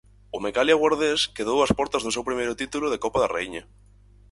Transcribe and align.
O 0.35 0.37
Mecalia 0.45 0.79
Guardés 0.81 1.21
quedou 1.35 1.57
ás 1.65 1.75
portas 1.79 2.03
do 2.03 2.13
seu 2.15 2.23
primeiro 2.29 2.57
título 2.61 2.85
de 2.89 3.01
Copa 3.03 3.21
da 3.21 3.31
Raíña. 3.33 3.63